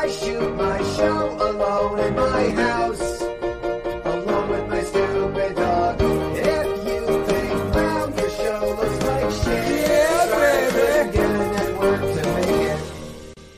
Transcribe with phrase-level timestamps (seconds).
[0.00, 6.00] I shoot my show alone in my house, along with my stupid dog.
[6.00, 12.22] If you think round your show looks like shit, yeah, baby, get a network to
[12.32, 12.80] make it.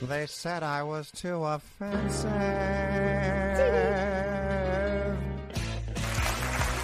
[0.09, 2.33] They said I was too offensive.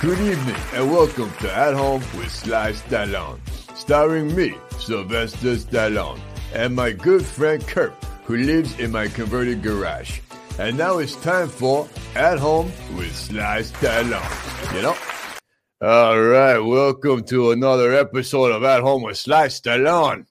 [0.00, 3.40] Good evening and welcome to At Home with Sly Stallone,
[3.75, 6.20] starring me, Sylvester Stallone,
[6.54, 7.93] and my good friend Kurt,
[8.29, 10.20] who lives in my converted garage.
[10.58, 14.74] And now it's time for At Home with Sly Stallone.
[14.77, 14.96] You know?
[15.80, 20.27] All right, welcome to another episode of At Home with Sly Stallone,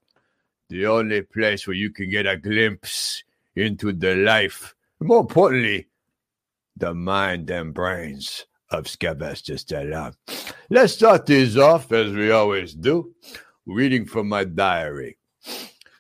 [0.69, 3.23] the only place where you can get a glimpse
[3.55, 5.87] into the life, more importantly,
[6.75, 10.13] the mind and brains of Sylvester Stallone.
[10.69, 13.15] Let's start this off, as we always do,
[13.65, 15.17] reading from my diary.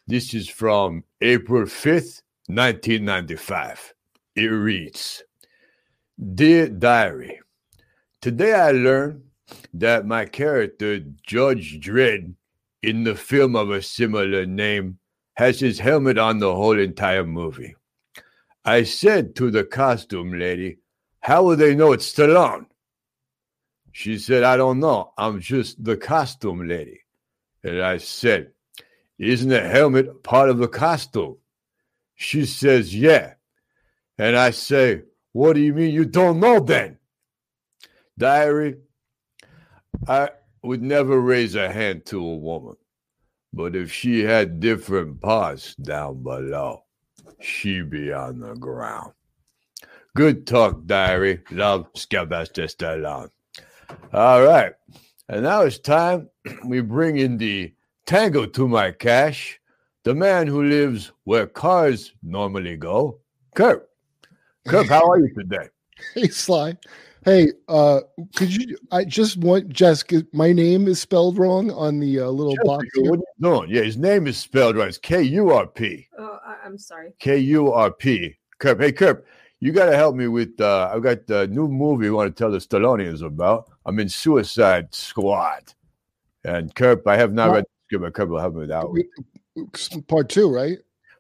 [0.09, 3.93] This is from April 5th, 1995.
[4.37, 5.21] It reads
[6.33, 7.41] Dear Diary,
[8.21, 9.23] Today I learned
[9.73, 12.33] that my character, Judge Dredd,
[12.83, 14.97] in the film of a similar name,
[15.33, 17.75] has his helmet on the whole entire movie.
[18.63, 20.77] I said to the costume lady,
[21.19, 22.67] How will they know it's Stallone?
[23.91, 25.11] She said, I don't know.
[25.17, 27.01] I'm just the costume lady.
[27.61, 28.53] And I said,
[29.19, 31.37] Isn't the helmet part of the costume?
[32.15, 33.33] She says, Yeah.
[34.17, 36.97] And I say, What do you mean you don't know then?
[38.17, 38.77] Diary,
[40.07, 40.29] I
[40.63, 42.75] would never raise a hand to a woman,
[43.53, 46.83] but if she had different parts down below,
[47.39, 49.13] she'd be on the ground.
[50.15, 51.43] Good talk, diary.
[51.51, 53.29] Love, Sylvester Stallone.
[54.11, 54.73] All right.
[55.29, 56.29] And now it's time
[56.65, 57.73] we bring in the
[58.07, 59.59] tango to my cash,
[60.03, 63.19] the man who lives where cars normally go.
[63.53, 63.87] Kurt.
[64.67, 65.67] Kurt, how are you today?
[66.13, 66.77] Hey Sly.
[67.25, 68.01] Hey, uh
[68.35, 72.55] could you I just want Jessica my name is spelled wrong on the uh, little
[72.63, 73.09] box Jessica, here.
[73.11, 73.69] what are you doing?
[73.71, 74.89] Yeah, his name is spelled right.
[74.89, 76.07] It's K U R P.
[76.17, 77.13] Oh, I- I'm sorry.
[77.19, 78.35] K U R P.
[78.59, 78.79] Kurt.
[78.79, 79.25] Hey, Kurt,
[79.59, 80.61] you got to help me with.
[80.61, 83.71] Uh, I've got the new movie I want to tell the Stallonians about.
[83.85, 85.73] I'm in Suicide Squad.
[86.43, 87.55] And Kurt, I have not What?
[87.55, 89.03] read the script, but Kurt will help me with that one.
[90.07, 90.77] Part two, right?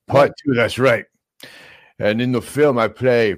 [0.07, 1.05] Part two, that's right.
[1.99, 3.35] And in the film, I play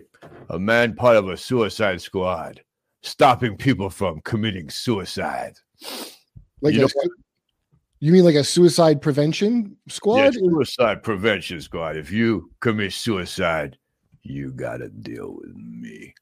[0.50, 2.62] a man part of a suicide squad,
[3.02, 5.54] stopping people from committing suicide.
[6.62, 6.90] Like You a
[8.02, 10.18] you mean like a suicide prevention squad?
[10.18, 11.98] Yeah, suicide prevention squad.
[11.98, 13.78] If you commit suicide,
[14.24, 16.14] you got to deal with me.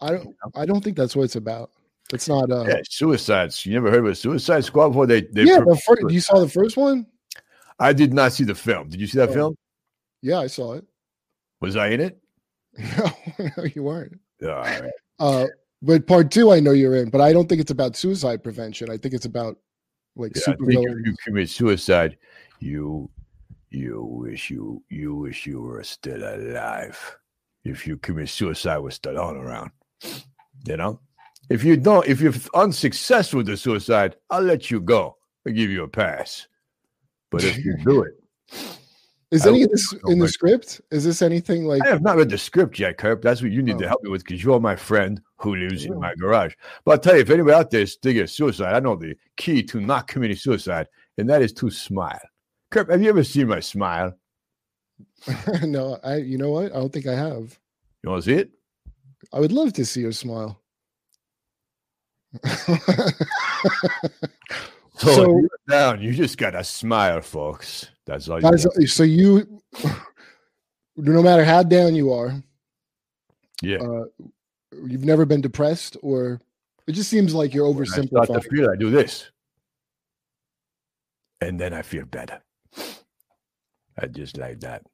[0.00, 1.70] I don't I don't think that's what it's about.
[2.12, 3.64] It's not uh Yeah, suicides.
[3.64, 5.06] You never heard of a suicide squad before?
[5.06, 7.06] They, they yeah, the fir- you saw the first one?
[7.78, 8.88] I did not see the film.
[8.88, 9.32] Did you see that Oh.
[9.32, 9.56] film?
[10.22, 10.84] Yeah, I saw it.
[11.60, 12.18] Was I in it?
[12.78, 13.10] No,
[13.56, 14.18] no, you weren't.
[14.42, 14.90] All right.
[15.18, 15.46] Uh
[15.82, 18.90] but part two I know you're in, but I don't think it's about suicide prevention.
[18.90, 19.56] I think it's about
[20.16, 20.76] like Yeah, super if
[21.06, 22.18] you commit suicide,
[22.60, 23.10] you
[23.70, 26.98] you wish you you wish you were still alive.
[27.64, 29.70] If you commit suicide with Stallone around,
[30.66, 31.00] you know.
[31.50, 35.16] If you don't, if you're unsuccessful with the suicide, I'll let you go.
[35.46, 36.46] I'll give you a pass.
[37.30, 38.14] But if you do it,
[39.30, 40.80] Is I any of this in the script?
[40.92, 43.20] Is this anything like I have not read the script yet, Kirk.
[43.20, 43.88] That's what you need to Oh.
[43.88, 45.98] help me with because you're my friend who lives in Oh.
[45.98, 46.54] my garage.
[46.84, 49.16] But I'll tell you, if anybody out there is thinking of suicide, I know the
[49.36, 50.86] key to not committing suicide,
[51.18, 52.20] and that is to smile.
[52.70, 54.16] Kirk, have you ever seen my smile?
[55.64, 56.66] no, I you know what?
[56.72, 57.58] I don't think I have.
[58.04, 58.50] You want to see it?
[59.32, 60.60] I would love to see your smile.
[64.96, 67.90] So, So- you're down, you just got to smile, folks.
[68.06, 68.88] That's all you That is- got.
[68.88, 69.60] so you
[70.96, 72.32] no matter how down you are,
[73.60, 73.78] Yeah.
[73.78, 74.04] uh,
[74.86, 76.40] you've never been depressed or
[76.86, 79.30] it just seems like you're When I start to feel, I do this.
[81.40, 82.40] And then I feel better.
[83.98, 84.86] I just like that.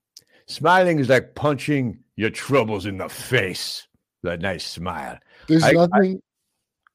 [0.47, 3.87] Smiling is like punching your troubles in the face.
[4.23, 5.19] That nice smile.
[5.47, 6.23] There's I- nothing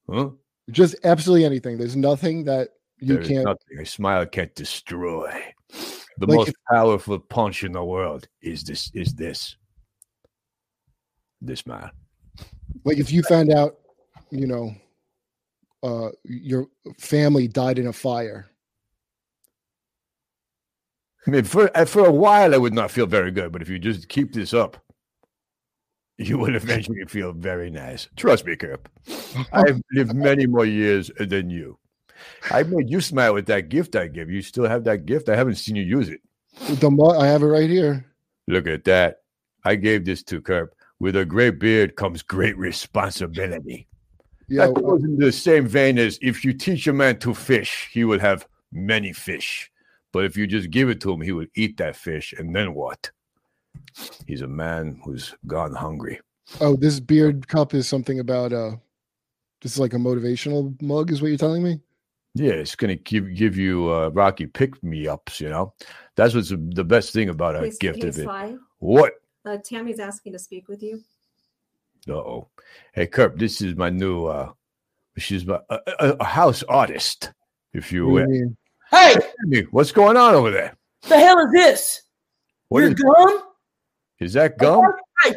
[0.10, 0.30] Huh?
[0.72, 1.78] just absolutely anything.
[1.78, 2.70] There's nothing that
[3.00, 5.32] you There can't nothing a smile can't destroy.
[6.18, 9.56] The Like most if- powerful punch in the world is this is this.
[11.42, 11.92] This smile.
[12.84, 13.78] like if you found out,
[14.32, 14.74] you know,
[15.84, 16.68] uh your
[16.98, 18.50] family died in a fire.
[21.28, 23.70] I mean, for uh, for a while, I would not feel very good, but if
[23.70, 24.78] you just keep this up,
[26.18, 28.08] you will eventually feel very nice.
[28.16, 28.88] Trust me, Kip.
[29.52, 31.78] I've lived many more years than you.
[32.52, 34.38] I made you smile with that gift I gave you.
[34.38, 35.28] You still have that gift.
[35.28, 36.22] I haven't seen you use it.
[36.80, 38.06] The mu- I have it right here.
[38.48, 39.22] Look at that.
[39.66, 40.70] I gave this to Kurp.
[41.00, 43.88] With a great beard comes great responsibility.
[44.48, 47.90] Yeah, that goes in the same vein as if you teach a man to fish,
[47.92, 49.70] he will have many fish.
[50.14, 52.34] But if you just give it to him, he will eat that fish.
[52.38, 53.12] And then what?
[54.28, 56.20] He's a man who's gone hungry.
[56.62, 58.72] oh, this beard cup is something about uh,
[59.62, 61.80] this is like a motivational mug, is what you're telling me?
[62.34, 65.40] Yeah, it's gonna give give you uh, Rocky pick me ups.
[65.40, 65.74] You know,
[66.16, 68.24] that's what's the- the best thing about a Hey, gift hey, of it.
[68.24, 69.14] Sly, What?
[69.46, 71.02] uh, Tammy's asking to speak with you.
[72.08, 72.50] Uh oh.
[72.94, 74.26] Hey, Kurp, this is my new.
[74.26, 74.52] uh
[75.18, 77.32] She's my a, a, a house artist,
[77.74, 78.24] if you will.
[78.24, 78.58] you mean?
[78.92, 79.16] Hey,
[79.50, 80.76] Hey, What's going on over there?
[81.04, 82.02] the hell is this?
[82.68, 83.44] What Your is, gum?
[84.20, 84.84] Is that gum?
[85.24, 85.36] Hey,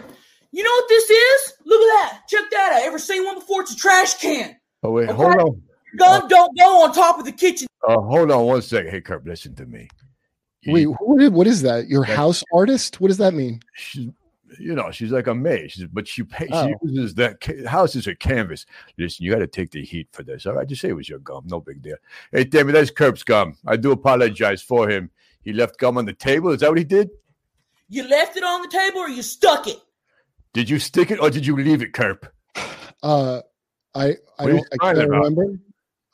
[0.52, 1.52] you know what this is?
[1.64, 2.22] Look at that.
[2.28, 2.82] Check that out.
[2.86, 3.62] Ever seen one before?
[3.62, 4.56] It's a trash can.
[4.82, 5.16] Oh wait, Okay.
[5.16, 5.62] hold on.
[5.96, 7.66] Gum don't go on top of the kitchen.
[7.86, 8.90] Uh, hold on one second.
[8.90, 9.88] Hey, Kurp, listen to me.
[10.66, 11.88] Wait, what is, what is that?
[11.88, 13.00] Your house artist?
[13.00, 13.60] What does that mean?
[13.74, 14.08] she's
[14.58, 16.66] you know she's like a maid she's, but she pay, Oh.
[16.66, 18.64] she uses that ca- house is a canvas
[18.96, 21.06] listen you got to take the heat for this all right just say it was
[21.06, 21.96] your gum no big deal
[22.32, 25.10] hey Tammy that's Kurp's gum I do apologize for him
[25.42, 27.10] he left gum on the table is that what he did
[27.88, 29.78] You left it on the table or you stuck it?
[30.54, 32.26] did you stick it or did you leave it Kurp
[33.02, 33.40] Uh,
[33.94, 35.24] I I What are you don't I can't about?
[35.24, 35.58] remember.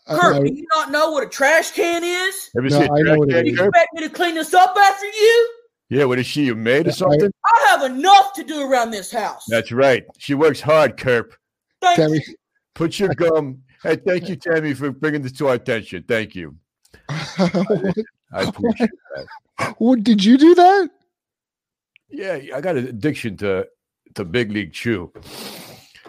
[0.06, 2.50] I- Kurt, I- do you not know what a trash can is?
[2.55, 3.61] have you No, seen I know what it Trash Can, You is.
[3.69, 5.49] Expect me to clean this up after you?
[5.91, 8.91] yeah what is she a maid or I- something I have enough to do around
[8.91, 9.44] this house.
[9.49, 11.32] that's right she works hard Kurp
[11.81, 12.35] Thank Tammy, you.
[12.75, 16.56] put your gum hey thank you Tammy for bringing this to our attention thank you
[17.37, 17.94] what,
[18.32, 20.91] I appreciate that what- did you do that?
[22.14, 23.66] Yeah, I got an addiction to
[24.14, 25.12] to Big League Chew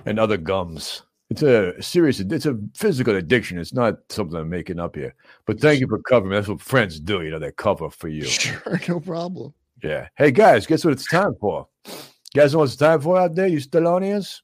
[0.05, 1.01] and other gums.
[1.31, 3.57] It's a serious, it's a physical addiction.
[3.57, 5.15] It's not something I'm making up here.
[5.47, 6.29] But thank you for covering.
[6.29, 6.35] me.
[6.35, 7.23] That's what friends do.
[7.23, 8.25] You know, they cover for you.
[8.25, 9.53] Sure, no problem.
[9.81, 10.07] Yeah.
[10.15, 11.67] Hey guys, guess what it's time for?
[11.85, 14.41] You guys know what it's time for out there, you Stallonians?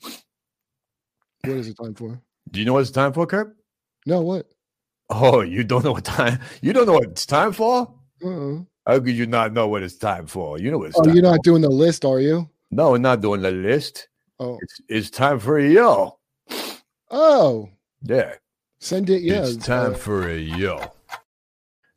[0.00, 2.18] What is it time for?
[2.50, 3.54] Do you know what it's time for, Kurt?
[4.06, 4.46] No, what?
[5.10, 6.40] Oh, you don't know what time?
[6.62, 7.92] You don't know what it's time for?
[8.24, 8.60] Uh-uh.
[8.86, 10.58] How could you not know what it's time for?
[10.58, 12.48] You know what it's Oh, you're not doing the list, are you?
[12.70, 14.08] No, we're not doing the list.
[14.38, 16.18] Oh, It's it's time for a yo.
[17.10, 17.68] oh,
[18.02, 18.34] Yeah.
[18.78, 19.22] send it.
[19.22, 20.80] Yeah, it's time uh, for a yo.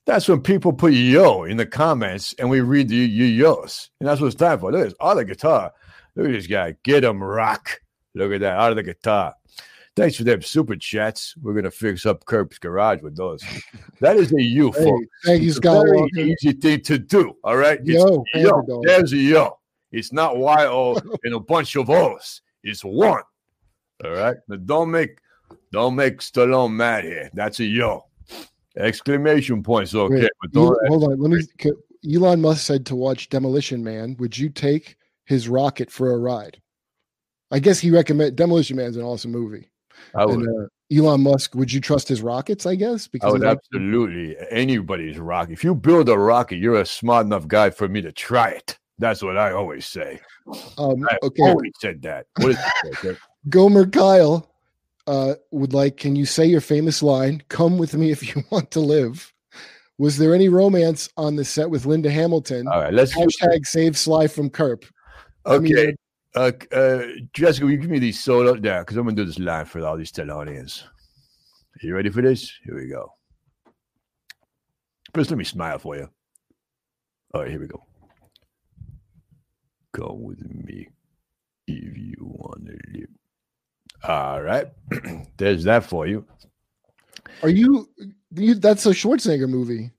[0.05, 3.89] That's when people put yo in the comments and we read the yo yos.
[3.99, 4.71] And that's what it's time for.
[4.71, 4.93] Look at this.
[4.99, 5.71] Of the guitar.
[6.15, 6.75] Look at this guy.
[6.83, 7.79] Get him rock.
[8.15, 8.57] Look at that.
[8.57, 9.35] Out of the guitar.
[9.99, 11.35] Thanks for them super chats.
[11.41, 13.43] We're gonna fix up Kirk's garage with those.
[13.99, 15.05] That is a you, Hey, folks.
[15.25, 16.17] thank you, a very Skywalker.
[16.41, 17.33] easy thing to do.
[17.43, 17.79] All right.
[17.83, 18.81] It's Yo.
[18.83, 19.57] There's a yo.
[19.91, 22.41] It's not Y O and a bunch of O's.
[22.63, 23.23] It's one.
[24.05, 24.37] All right.
[24.47, 25.17] Now don't make
[25.71, 27.29] don't make Stallone mad here.
[27.33, 28.05] That's a yo.
[28.77, 30.87] Exclamation points, okay, Wait, but don't.
[30.87, 31.19] hold on.
[31.19, 31.43] Let me.
[31.59, 31.71] ca-
[32.09, 34.15] Elon Musk said to watch Demolition Man.
[34.19, 36.61] Would you take his rocket for a ride?
[37.51, 39.68] I guess he recommend Demolition Man's an awesome movie.
[40.15, 42.65] I would, And uh, Elon Musk, would you trust his rockets?
[42.65, 45.53] I guess I because would he likes- absolutely anybody's rocket.
[45.53, 48.77] If you build a rocket, you're a smart enough guy for me to try it.
[48.97, 50.19] That's what I always say.
[50.77, 51.43] um, I okay.
[51.43, 52.25] always said that.
[52.37, 52.97] What is it?
[53.05, 53.17] okay?
[53.47, 54.51] Gomer Kyle
[55.07, 58.71] uh, would like, can you say your famous line, come with me if you want
[58.71, 59.31] to live?
[59.99, 62.67] Was there any romance on the set with Linda Hamilton?
[62.67, 63.13] All right, let's.
[63.15, 64.83] Hashtag save Sly from Kurp.
[65.45, 65.95] I mean, Okay,
[66.35, 67.01] uh, uh,
[67.33, 68.81] Jessica, will you give me these solo there?
[68.81, 70.83] Because I'm gonna do this live for all these Stallonians.
[70.83, 72.51] Are you ready for this?
[72.63, 73.13] Here we go.
[75.13, 76.09] First, let me smile for you.
[77.33, 77.83] All right, here we go.
[79.93, 80.87] Come with me
[81.67, 83.09] if you want to live.
[84.03, 84.67] All right,
[85.37, 86.25] there's that for you.
[87.41, 87.89] Are you,
[88.35, 88.55] you?
[88.55, 89.91] That's a Schwarzenegger movie.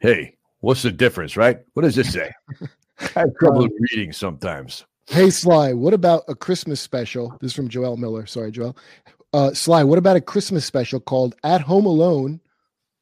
[0.00, 1.60] Hey, what's the difference, right?
[1.74, 2.30] What does this say?
[3.14, 4.84] I have trouble reading sometimes.
[5.08, 7.36] Hey Sly, what about a Christmas special?
[7.40, 8.26] This is from Joel Miller.
[8.26, 8.76] Sorry, Joel.
[9.32, 12.40] Uh, Sly, what about a Christmas special called At Home Alone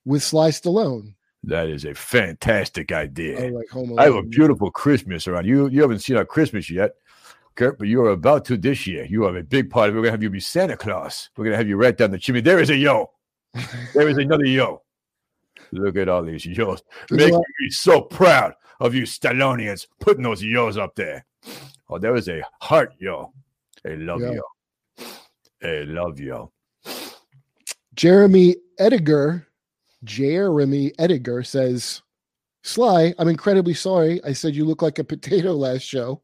[0.05, 1.15] with Sly Stallone?
[1.45, 3.51] That is a fantastic idea.
[3.51, 3.99] Oh, like Home Alone.
[3.99, 5.69] I have a beautiful Christmas around you.
[5.69, 6.93] You haven't seen our Christmas yet,
[7.55, 9.07] Kurt, but you are about to this year.
[9.07, 9.99] You are a big part of it.
[9.99, 11.31] We're gonna have you be Santa Claus.
[11.37, 12.43] We're gonna have you right down the chimney.
[12.43, 13.13] There is a yo.
[13.95, 14.83] There is another yo.
[15.73, 16.83] Look at all these yos.
[17.11, 21.25] Making me so proud of you Stallonians putting those yos up there.
[21.89, 23.33] Oh, there was a heart yo.
[23.87, 24.33] A love Yeah.
[24.33, 25.07] yo.
[25.63, 26.53] A love yo.
[27.95, 29.47] Jeremy Ediger,
[30.03, 32.03] Jeremy Ediger says,
[32.63, 34.23] Sly, I'm incredibly sorry.
[34.25, 36.23] I said you look like a potato last show.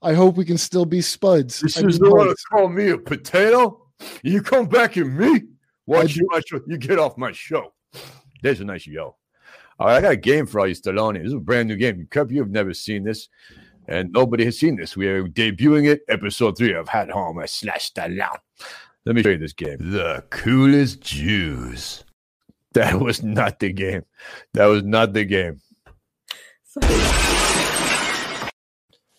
[0.00, 1.60] I hope we can still be spuds.
[1.60, 3.86] This I is the one to buds." call me a potato?
[4.22, 5.42] You come back at me?
[5.86, 6.40] Watch my.
[6.66, 7.72] You get off my show.
[8.42, 9.16] There's a nice yo.
[9.78, 11.18] All right, I got a game for all you Stallone.
[11.18, 12.06] This is a brand new game.
[12.10, 13.28] Cup, you have never seen this.
[13.88, 14.96] And nobody has seen this.
[14.96, 18.38] We are debuting it, episode three of Hat Home at Slash Stallone.
[19.04, 19.78] Let me show you this game.
[19.80, 22.04] The coolest Jews.
[22.74, 24.04] That was not the game.
[24.54, 25.60] That was not the game.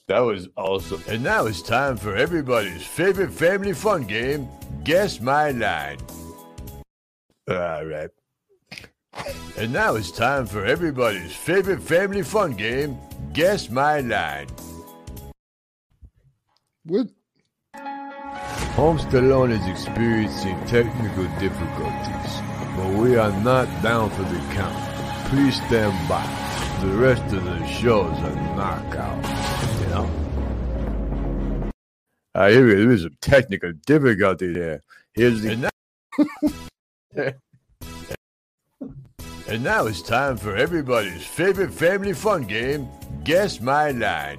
[0.07, 1.03] That was awesome.
[1.07, 4.47] And now it's time for everybody's favorite family fun game,
[4.83, 5.99] Guess My Line.
[7.49, 8.09] All right.
[9.57, 12.97] And now it's time for everybody's favorite family fun game,
[13.33, 14.47] Guess My Line.
[16.85, 17.07] What?
[18.75, 22.41] Home Stallone is experiencing technical difficulties,
[22.75, 25.29] but we are not down for the count.
[25.29, 26.25] Please stand by.
[26.81, 29.23] The rest of the show is a knockout,
[29.79, 30.09] you know?
[32.35, 34.81] Ah, I hear there is some technical difficulty there.
[35.13, 35.71] Here's the.
[39.47, 42.87] And now, it's time for everybody's favorite family fun game,
[43.25, 44.37] Guess My Line.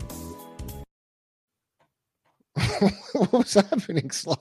[3.13, 4.35] what was happening, Sly?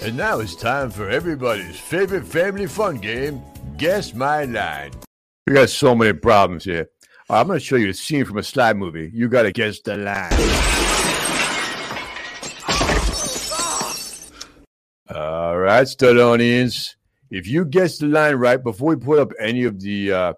[0.00, 3.42] And now it's time for everybody's favorite family fun game,
[3.76, 4.92] Guess My Line.
[5.46, 6.88] We got so many problems here.
[7.28, 9.10] I'm going to show you a scene from a slide movie.
[9.12, 10.71] You got to guess the line.
[15.72, 16.96] All right, Stallonians.
[17.30, 20.32] If you guess the line right before we put up any of the uh,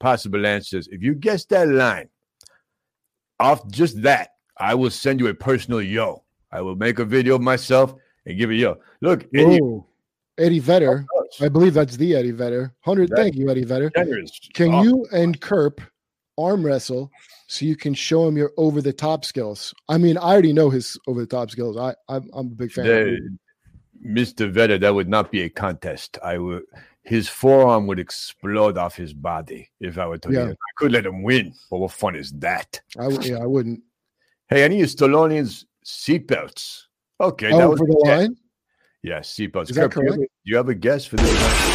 [0.00, 2.08] possible answers, if you guess that line,
[3.38, 6.24] off just that, I will send you a personal yo.
[6.50, 7.94] I will make a video of myself
[8.26, 8.78] and give it yo.
[9.00, 9.86] Look, Eddie, Whoa.
[10.38, 11.06] Eddie Vedder.
[11.40, 12.74] I believe that's the Eddie Vedder.
[12.82, 13.10] 100.
[13.10, 13.92] That- Thank you, Eddie Vedder.
[13.94, 14.40] generous.
[14.54, 15.78] Can you and Kurp
[16.36, 17.12] arm wrestle
[17.46, 19.72] so you can show him your over the top skills?
[19.88, 21.76] I mean, I already know his over the top skills.
[21.76, 22.86] I I'm, I'm a big fan.
[22.86, 23.38] of him.
[24.04, 24.50] Mr.
[24.50, 26.18] Vedder, that would not be a contest.
[26.22, 26.62] I would.
[27.02, 30.32] His forearm would explode off his body if I were to.
[30.32, 30.50] Yeah.
[30.50, 32.80] I could let him win, but what fun is that?
[32.98, 33.80] I would, yeah, I wouldn't.
[34.48, 36.82] Hey, I need Stallonians seatbelts.
[37.20, 38.36] Okay, that Oh, was for the line?
[39.02, 39.70] Yeah, seatbelts.
[39.70, 40.18] Is that Kirk, do you have correct?
[40.18, 41.70] a- Do you have a guess for this?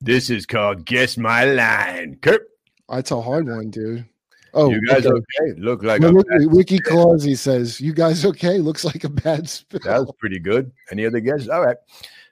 [0.00, 2.18] This is called Guess My Line.
[2.20, 2.42] Kirk,
[2.88, 4.04] That's a hard one, dude.
[4.54, 5.18] Oh, you guys okay.
[5.40, 5.60] okay?
[5.60, 9.80] Look like look, bad- Wiki Clausey says, "You guys okay?" Looks like a bad spill.
[9.84, 10.70] that was pretty good.
[10.90, 11.48] Any other guesses?
[11.48, 11.76] All right.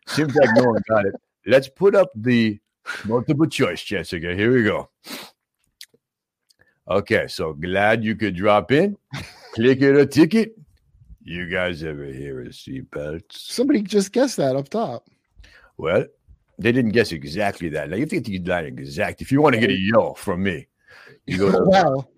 [0.06, 1.14] Seems like no one got it.
[1.46, 2.60] Let's put up the
[3.04, 4.34] multiple choice, Jessica.
[4.34, 4.88] Here we go.
[6.88, 8.96] Okay, so glad you could drop in.
[9.54, 10.56] Click it a ticket.
[11.22, 13.32] You guys ever hear of seatbelts?
[13.32, 15.08] Somebody just guessed that up top.
[15.76, 16.04] Well,
[16.58, 17.88] they didn't guess exactly that.
[17.88, 19.22] Now you have to get the line exact.
[19.22, 20.66] If you want to get a yo from me,
[21.26, 22.08] you go to wow.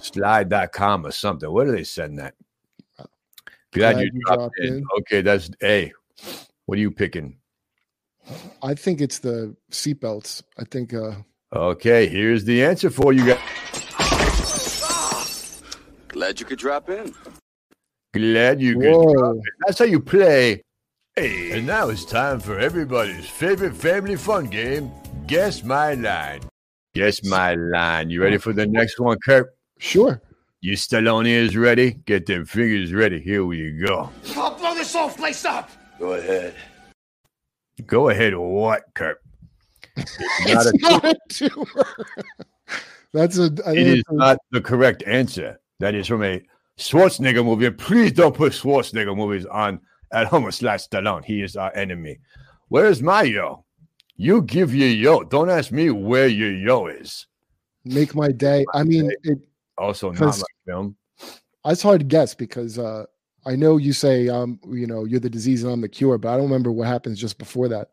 [0.00, 1.50] slide.com or something.
[1.50, 2.34] What do they send that?
[3.72, 4.74] Glad, Glad you you dropped dropped in.
[4.78, 4.84] in.
[5.00, 5.92] Okay, that's A.
[6.66, 7.36] What are you picking?
[8.62, 10.42] I think it's the seatbelts.
[10.58, 11.12] I think uh
[11.54, 13.40] Okay, here's the answer for you guys.
[16.08, 17.14] Glad you could drop in.
[18.12, 19.14] Glad you could.
[19.14, 19.42] drop in.
[19.66, 20.62] That's how you play.
[21.16, 24.90] Hey, and now it's time for everybody's favorite family fun game.
[25.26, 26.40] Guess my line.
[26.98, 28.10] Guess my line.
[28.10, 29.54] You ready for the next one, Kirk?
[29.78, 30.20] Sure.
[30.60, 31.92] You Stallone is ready?
[31.92, 33.20] Get them fingers ready.
[33.20, 34.10] Here we go.
[34.36, 35.70] I'll blow this whole place up.
[36.00, 36.56] Go ahead.
[37.86, 38.34] Go ahead.
[38.36, 39.22] What, Kirk?
[39.96, 41.86] It's not It's a- not a tumor.
[43.12, 45.60] That's a I it think is it's a- not the correct answer.
[45.78, 46.42] That is from a
[46.78, 47.70] Schwarzenegger movie.
[47.70, 49.80] Please don't put Schwarzenegger movies on
[50.12, 51.24] at home slash Stallone.
[51.24, 52.18] He is our enemy.
[52.68, 53.64] Where's my yo?
[54.20, 55.22] You give your yo.
[55.22, 57.26] Don't ask me where your yo is.
[57.84, 58.64] make my day.
[58.74, 59.38] I mean, it,
[59.78, 60.96] Also, not my film.
[61.64, 63.04] it's hard to guess because uh
[63.46, 66.30] I know you say um you know you're the disease and I'm the cure, but
[66.30, 67.90] I don't remember what happens just before that.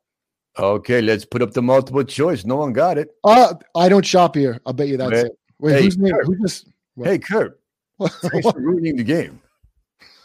[0.57, 2.43] Okay, let's put up the multiple choice.
[2.43, 3.09] No one got it.
[3.23, 4.59] Uh I don't shop here.
[4.65, 5.31] I'll bet you that's Wait, it.
[5.59, 6.11] Wait, hey, who's name?
[6.13, 6.25] Kurt.
[6.25, 7.07] Who just What?
[7.07, 7.59] Hey, Kurt,
[8.01, 9.39] thanks for ruining the game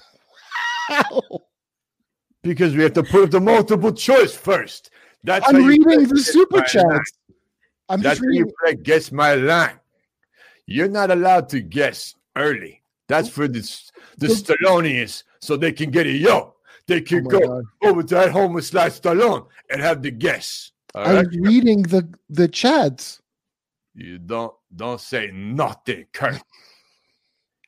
[0.91, 1.23] Ow.
[2.43, 4.91] because we have to put up the multiple choice first.
[5.25, 7.13] That's I'm reading the super chats.
[7.89, 8.53] I'm That's just you reading.
[8.63, 9.79] play guess my line.
[10.67, 12.83] You're not allowed to guess early.
[13.09, 13.33] That's oh.
[13.33, 13.61] for the
[14.19, 16.55] the But- Stallonians, so they can get a yo.
[16.87, 17.65] They Oh can my go God.
[17.83, 20.73] over to that home with Sly Stallone and have the guess.
[20.95, 23.21] All I'm right, reading the the chats.
[23.95, 26.41] you don't don't say nothing, Kurt.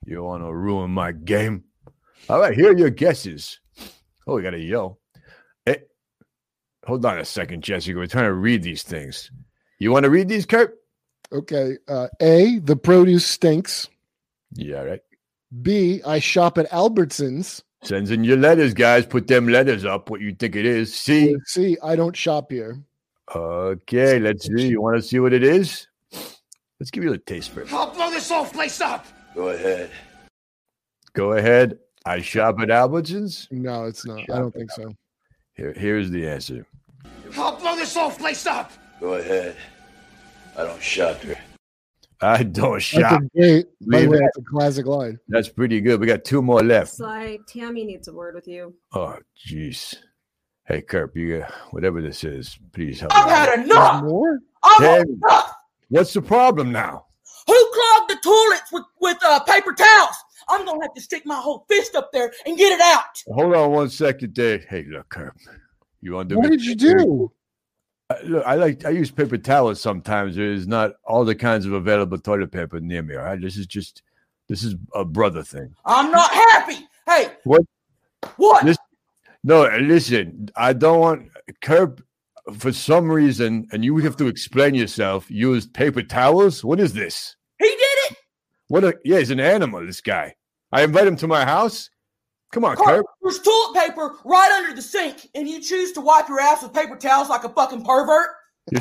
[0.06, 1.64] You want to ruin my game?
[2.28, 3.60] All right, here are your guesses.
[4.26, 4.98] Oh, we got a yo.
[6.82, 7.96] Hey, hold on a second, Jessica.
[7.96, 9.30] We're trying to read these things.
[9.78, 10.78] You want to read these, Kurt?
[11.32, 11.78] Okay.
[11.88, 13.88] Uh, A, the produce stinks.
[14.54, 15.00] Yeah, right.
[15.62, 17.62] B, I shop at Albertsons.
[17.82, 19.04] Sends in your letters, guys.
[19.04, 20.08] Put them letters up.
[20.08, 20.94] What you think it is?
[20.94, 21.34] See.
[21.46, 22.78] See, I don't shop here.
[23.34, 24.68] Okay, let's see.
[24.68, 25.88] You want to see what it is?
[26.78, 27.72] Let's give you a taste for it.
[27.72, 29.06] I'll blow this whole place up.
[29.34, 29.90] Go ahead.
[31.12, 31.78] Go ahead.
[32.04, 33.50] I shop at Albertsons.
[33.50, 34.20] No, it's not.
[34.30, 34.94] I don't think so.
[35.54, 36.66] Here, here's the answer.
[37.36, 38.72] I'll blow this whole place up.
[39.00, 39.56] Go ahead.
[40.56, 41.38] I don't shop here.
[42.20, 43.20] I don't That's shop.
[43.22, 43.66] a great.
[43.80, 45.18] By the way, that's a classic line.
[45.28, 45.98] That's pretty good.
[45.98, 46.92] We got two more left.
[46.92, 48.74] Sly, Tammy needs a word with you.
[48.92, 49.16] Oh,
[49.48, 49.96] jeez.
[50.66, 53.12] Hey, Kurp, you uh, whatever this is, please help.
[53.16, 53.48] I've me out.
[53.48, 54.04] had There's enough.
[54.04, 54.38] more.
[54.62, 54.98] I've Damn.
[54.98, 55.54] had enough.
[55.88, 57.06] What's the problem now?
[57.48, 60.14] Who clogged the toilets with with uh, paper towels?
[60.48, 63.20] I'm gonna have to stick my whole fist up there and get it out.
[63.34, 64.58] Hold on one second there.
[64.68, 65.32] Hey, look, Kurp.
[66.02, 66.36] You want to?
[66.36, 67.32] What did you do?
[68.10, 70.36] Uh, look, I like I use paper towels sometimes.
[70.36, 73.14] There is not all the kinds of available toilet paper near me.
[73.16, 74.02] All right, this is just
[74.48, 75.74] this is a brother thing.
[75.86, 76.86] I'm not happy.
[77.06, 77.62] Hey, What?
[78.36, 78.64] What?
[78.64, 78.76] This-
[79.44, 81.28] No, listen, I don't want
[81.62, 82.00] Kurp
[82.58, 85.30] for some reason, and you have to explain yourself.
[85.30, 86.64] Used paper towels.
[86.64, 87.36] What is this?
[87.58, 87.76] he did
[88.10, 88.16] it.
[88.68, 88.84] What?
[88.84, 89.84] A, yeah, he's an animal.
[89.86, 90.34] This guy.
[90.72, 91.90] I invite him to my house.
[92.52, 92.86] Come on, Kurp.
[92.86, 96.62] Kurt, there's toilet paper right under the sink, and you choose to wipe your ass
[96.62, 98.28] with paper towels like a fucking pervert.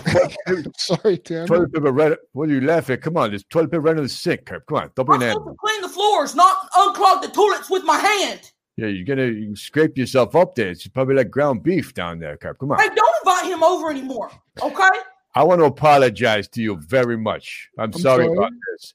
[0.78, 1.48] Sorry, Tim.
[1.48, 2.18] Toilet paper right.
[2.34, 2.96] What are you laughing?
[2.96, 3.02] at?
[3.02, 4.66] Come on, there's toilet paper right under the sink, Kurp.
[4.68, 5.54] Come on, don't be I'm an animal.
[5.54, 8.52] To clean the floors, not unclog the toilets with my hand.
[8.76, 10.70] Yeah, you're gonna you can scrape yourself up there.
[10.70, 12.60] It's probably like ground beef down there, Kurp.
[12.60, 12.80] Come on.
[12.80, 14.32] Hey, don't invite him over anymore.
[14.62, 14.90] Okay?
[15.34, 17.70] I want to apologize to you very much.
[17.78, 18.38] I'm, I'm sorry, sorry.
[18.38, 18.94] about this.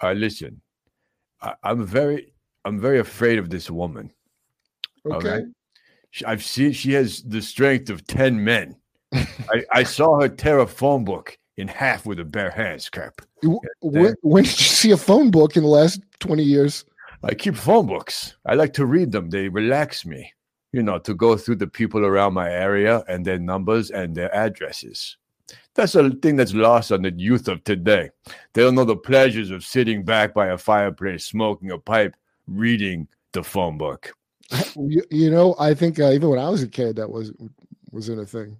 [0.00, 0.60] Uh, listen,
[1.40, 2.31] I, I'm very,
[2.64, 4.12] I'm very afraid of this woman.
[5.06, 5.42] Okay.
[6.10, 8.76] She, I've seen she has the strength of ten men.
[9.12, 12.88] I, I saw her tear a phone book in half with her bare hands.
[13.42, 16.84] W- When, when did you see a phone book in the last 20 years?
[17.22, 18.36] I keep phone books.
[18.46, 19.30] I like to read them.
[19.30, 20.32] They relax me,
[20.72, 24.34] you know, to go through the people around my area and their numbers and their
[24.34, 25.16] addresses.
[25.74, 28.10] That's a thing that's lost on the youth of today.
[28.54, 33.08] They don't know the pleasures of sitting back by a fireplace, smoking a pipe, reading
[33.32, 34.12] the phone book.
[34.76, 37.32] You, you know, I think uh, even when I was a kid, that was
[37.90, 38.58] wasn't a thing.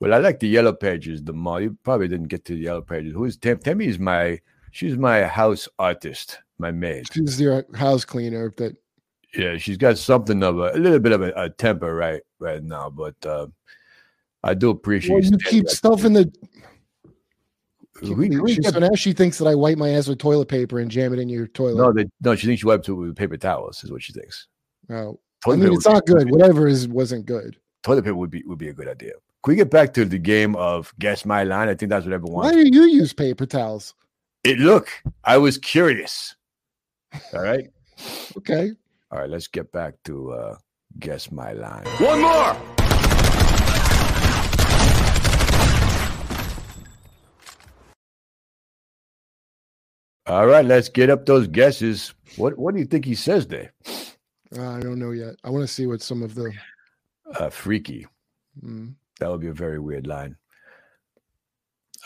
[0.00, 1.62] Well, I like the yellow pages the most.
[1.62, 3.12] You probably didn't get to the yellow pages.
[3.14, 3.58] Who's Tam?
[3.58, 7.06] Tammy is my she's my house artist, my maid.
[7.12, 8.52] She's your house cleaner.
[8.56, 8.76] That
[9.34, 12.62] Yeah, she's got something of a, a little bit of a, a temper right right
[12.62, 13.48] now, but uh,
[14.42, 15.14] I do appreciate.
[15.14, 16.32] well, you keep stuff in the.
[18.02, 20.78] We, we She- so now she thinks that I wipe my ass with toilet paper
[20.78, 21.76] and jam it in your toilet.
[21.76, 23.82] no, they, no, she thinks she wipes it with paper towels.
[23.84, 24.46] Is what she thinks.
[24.88, 25.18] No.
[25.46, 26.30] I mean, it's not good.
[26.30, 27.56] Whatever is wasn't good.
[27.82, 29.12] Toilet paper would be would be a good idea.
[29.44, 31.68] Can we get back to the game of guess my line?
[31.68, 32.44] I think that's what everyone.
[32.44, 33.94] Why do you use paper towels?
[34.44, 34.88] It look,
[35.24, 36.34] I was curious.
[37.32, 37.68] All right,
[38.36, 38.72] Okay.
[39.10, 39.30] all right.
[39.30, 40.56] Let's get back to uh,
[40.98, 41.84] guess my line.
[41.98, 42.77] One more.
[50.28, 52.12] All right, let's get up those guesses.
[52.36, 53.72] What what do you think he says there?
[54.56, 55.36] Uh, I don't know yet.
[55.42, 56.52] I want to see what some of the.
[57.38, 58.06] Uh, freaky.
[58.62, 58.94] Mm.
[59.20, 60.36] That would be a very weird line.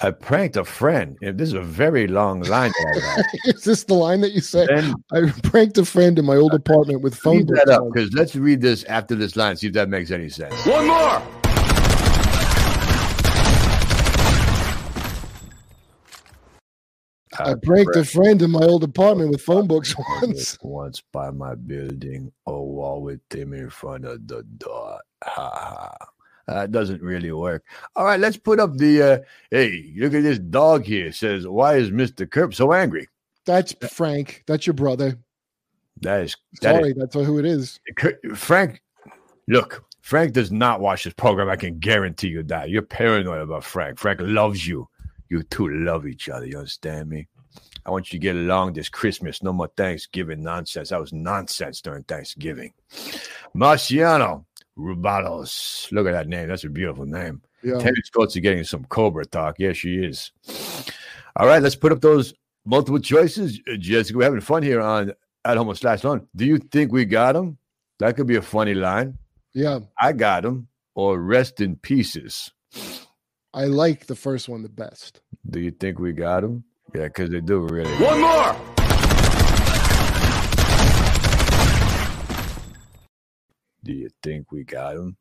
[0.01, 1.17] I pranked a friend.
[1.21, 2.71] This is a very long line.
[2.71, 3.55] that I got.
[3.57, 4.69] is this the line that you said?
[4.69, 7.61] Then I pranked a friend in my old apartment with phone leave books.
[7.67, 9.57] that up because let's read this after this line.
[9.57, 10.55] See if that makes any sense.
[10.67, 11.42] One more.
[17.39, 20.59] I pranked a friend in my old apartment with phone books once.
[20.63, 25.01] Once by my building, a wall with him in front of the door.
[25.25, 25.95] Ha ha.
[26.49, 27.65] That doesn't really work.
[27.95, 29.03] All right, let's put up the.
[29.03, 29.19] Uh,
[29.51, 31.07] hey, look at this dog here.
[31.07, 33.09] It says, "Why is Mister Kurp so angry?"
[33.45, 34.43] That's Frank.
[34.47, 35.19] That's your brother.
[36.01, 37.79] That is that is Sorry, that's who it is.
[38.35, 38.83] Frank,
[39.47, 41.49] look, Frank does not watch this program.
[41.49, 42.71] I can guarantee you that.
[42.71, 43.99] You're paranoid about Frank.
[43.99, 44.89] Frank loves you.
[45.33, 46.45] You two love each other.
[46.45, 47.27] You understand me?
[47.87, 49.43] I want you to get along this Christmas.
[49.43, 50.91] No more Thanksgiving nonsense.
[50.91, 52.75] That was nonsense during Thanksgiving.
[53.57, 54.45] Marciano
[54.77, 55.91] Rubalos.
[55.91, 56.49] Look at that name.
[56.49, 57.41] That's a beautiful name.
[57.63, 57.79] Yeah.
[58.13, 59.59] Close to getting some Cobra talk.
[59.59, 60.33] Yes, she is.
[61.37, 62.35] All right, let's put up those
[62.67, 63.59] multiple choices.
[63.67, 65.15] Uh, Jessica, we're having fun here on
[65.47, 66.29] at home slash on.
[66.37, 67.57] Do you think we got them?
[68.01, 69.17] That could be a funny line.
[69.55, 69.79] Yeah.
[69.99, 70.69] I got them.
[70.95, 72.53] Or rest in pieces.
[73.55, 75.21] I like the first one the best.
[75.51, 76.65] Do you think we got him?
[76.95, 77.91] Yeah, because they do really.
[77.97, 78.57] One more.
[83.85, 85.17] Do you think we got him?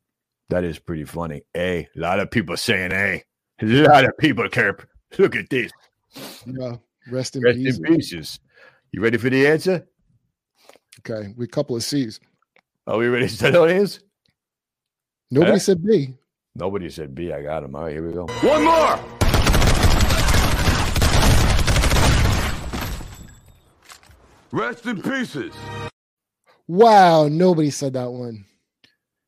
[0.48, 1.42] That is pretty funny.
[1.56, 3.22] A, a lot of people saying A.
[3.60, 4.84] A lot of people, Kurp.
[5.18, 5.72] Look at this.
[6.46, 6.76] Yeah.
[7.10, 7.76] Rest in Rest peace.
[7.78, 8.40] in pieces.
[8.92, 9.86] You ready for the answer?
[11.00, 11.32] Okay.
[11.36, 12.20] We a couple of C's.
[12.86, 14.00] Are we ready to settle Stallone
[15.30, 15.58] Nobody Eh?
[15.58, 16.14] said B.
[16.54, 17.32] Nobody said B.
[17.32, 17.74] I got him.
[17.74, 18.26] All right, here we go.
[18.26, 18.98] One more.
[24.52, 25.54] Rest in pieces.
[26.68, 28.44] Wow, nobody said that one.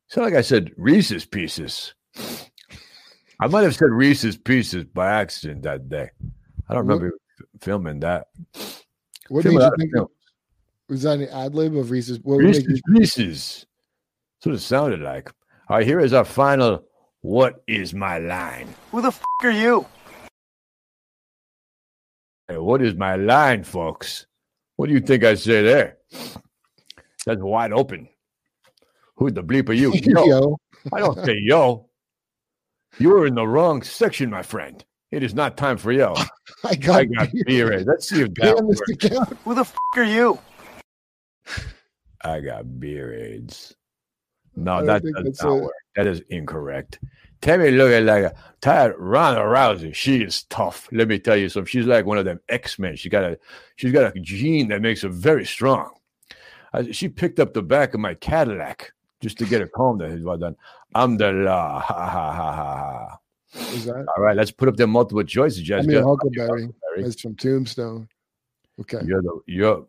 [0.07, 1.95] Sound like I said Reese's Pieces.
[3.39, 6.11] I might have said Reese's Pieces by accident that day.
[6.69, 8.27] I don't remember f- filming that.
[9.29, 9.93] What Film made you out of think?
[10.89, 12.19] Was that an ad lib of Reese's?
[12.19, 13.65] What Reese's you, Pieces.
[14.37, 15.31] That's what it sounded like.
[15.67, 16.83] All right, here is our final.
[17.25, 18.71] What is my line?
[18.91, 19.87] Who the f are you?
[22.47, 24.27] Hey, what is my line, folks?
[24.75, 25.97] What do you think I say there?
[27.25, 28.09] That's wide open.
[29.15, 29.91] Who the bleep are you?
[29.95, 30.25] Yo.
[30.27, 30.57] yo?
[30.93, 31.89] I don't say yo.
[32.99, 34.85] You are in the wrong section, my friend.
[35.09, 36.13] It is not time for yo.
[36.63, 37.83] I got, I got beer.
[37.87, 38.81] Let's see if that Damn, works.
[38.87, 39.09] Mr.
[39.09, 39.35] Count.
[39.45, 40.37] Who the f are you?
[42.23, 43.73] I got beer aids.
[44.55, 45.73] No, that does that's not work.
[45.95, 46.99] That is incorrect.
[47.41, 49.93] Tammy looking like a tired Ronda Rousey.
[49.93, 50.89] She is tough.
[50.91, 51.69] Let me tell you something.
[51.69, 52.95] She's like one of them X Men.
[52.95, 53.37] She got a
[53.75, 55.91] she's got a gene that makes her very strong.
[56.73, 58.91] I, she picked up the back of my Cadillac
[59.21, 60.55] just to get a comb that well done.
[60.93, 61.79] I'm the law.
[61.85, 63.17] Ha ha ha ha ha.
[63.85, 64.05] That?
[64.17, 66.63] All right, let's put up the multiple choices, I mean, Huckleberry.
[66.63, 67.03] Huckleberry.
[67.03, 68.09] That's from Tombstone.
[68.81, 68.99] Okay.
[69.05, 69.87] You're the you're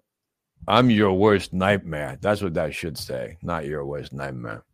[0.69, 2.19] I'm your worst nightmare.
[2.21, 3.37] That's what that should say.
[3.43, 4.65] Not your worst nightmare.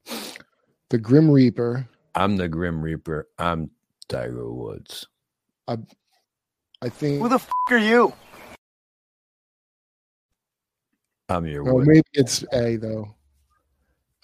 [0.90, 1.86] The Grim Reaper.
[2.14, 3.28] I'm the Grim Reaper.
[3.38, 3.70] I'm
[4.08, 5.06] Tiger Woods.
[5.68, 5.76] I
[6.80, 7.20] I think.
[7.22, 8.12] Who the f are you?
[11.28, 11.86] I'm your Woods.
[11.86, 13.08] maybe it's A though.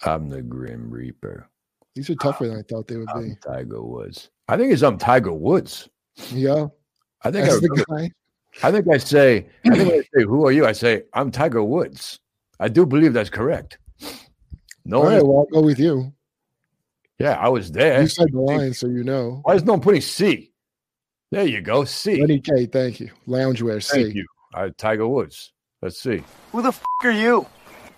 [0.05, 1.47] I'm the Grim Reaper.
[1.95, 3.11] These are tougher than I thought they would be.
[3.13, 4.29] I'm Tiger Woods.
[4.47, 5.89] I think it's I'm Tiger Woods.
[6.31, 6.67] Yeah,
[7.23, 8.11] I think I, that's the remember- guy.
[8.63, 10.65] I think I say I think I say who are you?
[10.65, 12.19] I say I'm Tiger Woods.
[12.59, 13.77] I do believe that's correct.
[14.85, 16.11] No All one right, is- well, I'll go with you.
[17.19, 18.01] yeah, I was there.
[18.01, 19.39] You said the line, so you know.
[19.43, 20.51] Why is no one putting C?
[21.31, 21.83] There you go.
[21.85, 22.19] C.
[22.19, 23.11] Lenny K, thank you.
[23.27, 24.03] Loungewear C.
[24.03, 24.25] Thank you.
[24.53, 25.53] Uh, Tiger Woods.
[25.81, 26.23] Let's see.
[26.51, 27.45] Who the f are you?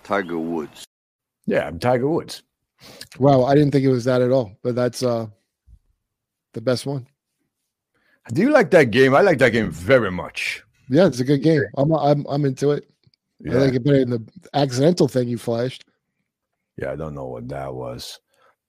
[0.03, 0.83] Tiger Woods.
[1.45, 2.43] Yeah, I'm Tiger Woods.
[3.19, 5.27] Wow, I didn't think it was that at all, but that's uh
[6.53, 7.07] the best one.
[8.31, 9.13] Do you like that game?
[9.13, 10.63] I like that game very much.
[10.89, 11.63] Yeah, it's a good game.
[11.77, 12.87] I'm I'm I'm into it.
[13.49, 15.83] I like it better than the accidental thing you flashed.
[16.77, 16.91] yeah.
[16.91, 18.19] I don't know what that was,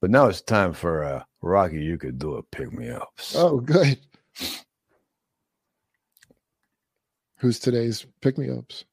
[0.00, 1.82] but now it's time for uh, Rocky.
[1.82, 3.12] You could do a pick me up.
[3.34, 3.98] Oh, good.
[7.36, 8.84] Who's today's pick me ups?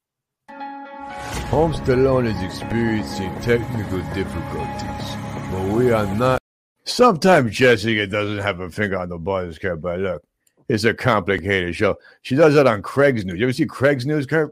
[0.49, 5.15] Home Stallone is experiencing technical difficulties,
[5.51, 6.39] but we are not.
[6.84, 10.23] Sometimes Jessica doesn't have a finger on the button, Kurt, but look,
[10.69, 11.97] it's a complicated show.
[12.21, 13.38] She does that on Craig's News.
[13.39, 14.51] You ever see Craig's News, Kurt?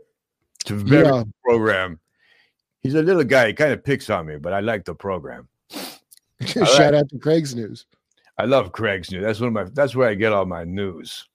[0.62, 1.12] It's a very Yeah.
[1.24, 2.00] good program.
[2.82, 3.48] He's a little guy.
[3.48, 5.48] He kind of picks on me, but I like the program.
[6.46, 7.86] Shout out to Craig's News.
[8.38, 9.24] I love Craig's News.
[9.24, 9.64] That's one of my.
[9.74, 11.28] That's where I get all my news.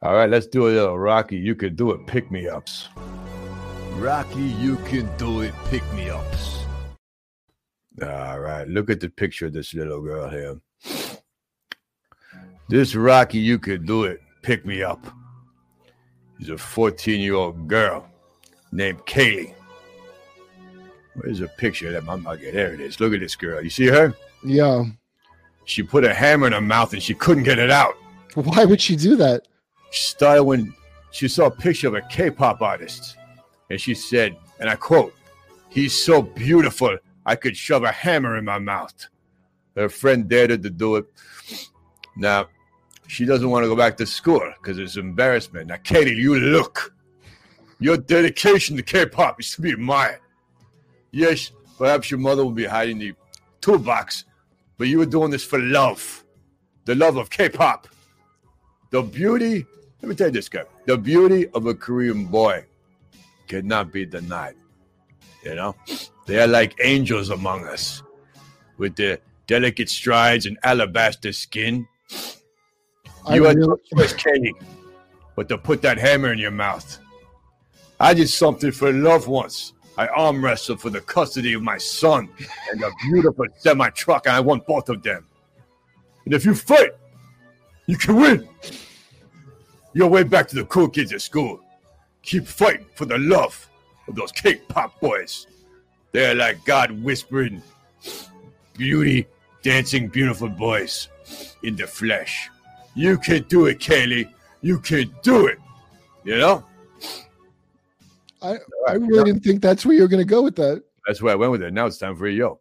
[0.00, 1.36] All right, let's do a little Rocky.
[1.36, 2.06] You can do it.
[2.06, 2.88] Pick me ups.
[3.96, 5.54] Rocky, you can do it.
[5.66, 6.64] Pick me ups.
[8.02, 10.58] All right, look at the picture of this little girl here.
[12.72, 14.22] This Rocky, you could do it.
[14.40, 15.06] Pick me up.
[16.38, 18.08] He's a 14 year old girl
[18.72, 19.52] named Kaylee.
[21.12, 22.26] Where's a picture of that?
[22.28, 22.98] Okay, there it is.
[22.98, 23.62] Look at this girl.
[23.62, 24.14] You see her?
[24.42, 24.84] Yeah.
[25.66, 27.94] She put a hammer in her mouth and she couldn't get it out.
[28.36, 29.48] Why would she do that?
[29.90, 30.72] She started when
[31.10, 33.18] she saw a picture of a K-pop artist,
[33.68, 35.14] and she said, and I quote,
[35.68, 38.94] "He's so beautiful, I could shove a hammer in my mouth."
[39.76, 41.04] Her friend dared her to do it.
[42.16, 42.48] Now,
[43.12, 45.66] she doesn't want to go back to school because it's embarrassment.
[45.66, 46.94] Now, Katie, you look.
[47.78, 50.20] Your dedication to K-pop is to be admired.
[51.10, 53.12] Yes, perhaps your mother will be hiding the
[53.60, 54.24] toolbox,
[54.78, 56.24] but you were doing this for love,
[56.86, 57.86] the love of K-pop.
[58.88, 59.66] The beauty,
[60.00, 60.64] let me tell you this, guy.
[60.86, 62.64] The beauty of a Korean boy
[63.46, 64.54] cannot be denied.
[65.44, 65.76] You know,
[66.24, 68.02] they are like angels among us
[68.78, 71.86] with their delicate strides and alabaster skin.
[73.30, 74.52] You had really, no choice, Kenny,
[75.36, 76.98] but to put that hammer in your mouth.
[78.00, 79.74] I did something for love once.
[79.96, 82.28] I arm wrestled for the custody of my son
[82.70, 85.26] and a beautiful semi truck, and I won both of them.
[86.24, 86.92] And if you fight,
[87.86, 88.48] you can win.
[89.92, 91.60] Your way back to the cool kids at school.
[92.22, 93.68] Keep fighting for the love
[94.08, 95.46] of those cake pop boys.
[96.12, 97.62] They're like God whispering,
[98.74, 99.26] beauty,
[99.62, 101.08] dancing, beautiful boys
[101.62, 102.48] in the flesh.
[102.94, 104.30] You can do it, Kaylee.
[104.60, 105.58] You can do it.
[106.24, 106.64] You know?
[108.42, 108.56] I,
[108.88, 110.82] I really didn't think that's where you're going to go with that.
[111.06, 111.72] That's where I went with it.
[111.72, 112.60] Now it's time for a yo.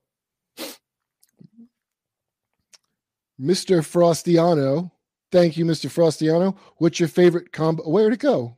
[3.39, 3.79] Mr.
[3.81, 4.91] Frostiano.
[5.31, 5.89] Thank you, Mr.
[5.89, 6.55] Frostiano.
[6.77, 7.89] What's your favorite combo?
[7.89, 8.57] Where'd it go?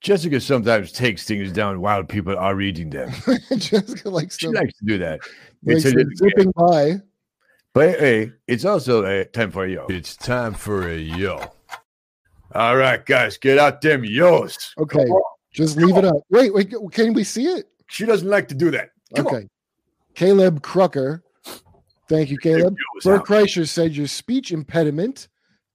[0.00, 3.10] Jessica sometimes takes things down while people are reading them.
[3.56, 5.20] Jessica likes She to likes to do that.
[5.66, 7.00] It's a zipping by.
[7.74, 9.86] But hey, it's also a time for a yo.
[9.88, 11.52] It's time for a yo.
[12.54, 14.74] All right, guys, get out them yos.
[14.78, 15.06] Okay,
[15.52, 16.16] just leave it up.
[16.30, 17.66] Wait, wait, can we see it?
[17.88, 18.90] She doesn't like to do that.
[19.14, 19.36] Come okay.
[19.36, 19.50] on.
[20.14, 21.22] Caleb Crucker.
[22.08, 22.74] Thank you, Caleb.
[22.94, 23.26] Yos Bert.
[23.26, 25.28] Kreischer said your speech impediment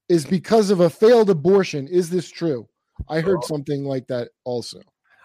[0.10, 1.88] is because of a failed abortion.
[1.88, 2.68] Is this true?
[3.08, 3.48] I heard Oh.
[3.48, 4.82] something like that also.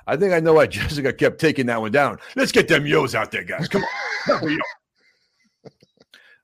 [0.06, 2.18] I think I know why Jessica kept taking that one down.
[2.36, 3.68] Let's get them yos out there, guys.
[3.68, 3.88] Come on.
[4.26, 4.58] Time for a yo.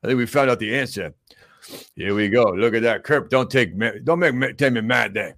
[0.04, 1.14] I think we found out the answer.
[1.96, 2.44] Here we go.
[2.44, 3.30] Look at that, Kirk.
[3.30, 3.90] Don't take me.
[4.04, 5.36] Don't make me, take me mad there.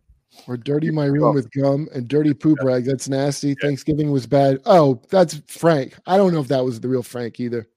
[0.49, 2.89] Or dirty my room with gum and dirty poop rags.
[2.89, 3.55] That's nasty.
[3.55, 4.59] Thanksgiving was bad.
[4.67, 5.95] Oh, that's Frank.
[6.07, 7.69] I don't know if that was the real Frank either.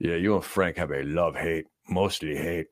[0.00, 2.66] Yeah, you and Frank have a love hate, mostly hate.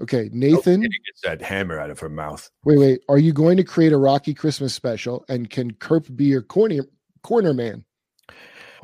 [0.00, 0.80] Okay, oh, Nathan.
[0.80, 2.50] He gets that hammer out of her mouth.
[2.64, 3.00] Wait, wait.
[3.10, 5.26] Are you going to create a Rocky Christmas special?
[5.28, 6.86] And can Kurp be your corner
[7.22, 7.84] corner man?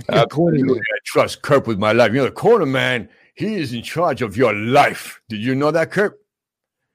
[0.07, 0.23] Corner
[0.59, 0.79] Absolutely.
[0.81, 2.13] I trust Kirk with my life.
[2.13, 5.21] You know, the corner man, he is in charge of your life.
[5.29, 6.19] Did you know that, Kirk?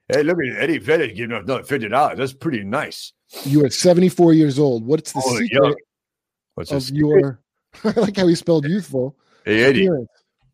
[0.07, 2.17] Hey, look at Eddie Vedder giving us another fifty dollars.
[2.17, 3.13] That's pretty nice.
[3.45, 4.85] You are 74 years old.
[4.85, 5.75] What's the Oh, secret young.
[6.55, 6.91] What's of this?
[6.91, 7.39] your?
[7.83, 9.17] I like how he spelled youthful.
[9.45, 9.89] Hey, Eddie,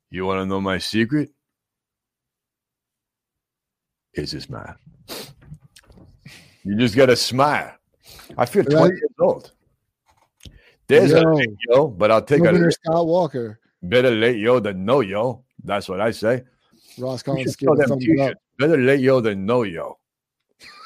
[0.09, 1.29] you want to know my secret?
[4.13, 4.75] Is a smile.
[6.63, 7.73] You just got to smile.
[8.37, 8.71] I feel Right.
[8.71, 9.51] 20 years old.
[10.89, 11.33] There's a Yo.
[11.33, 15.43] late yo, but I'll take Governor a Scott Walker, better late yo than no yo.
[15.63, 16.43] That's what I say.
[16.97, 18.37] Ross Collins should gave sell a them up.
[18.57, 19.99] Better late yo than no yo.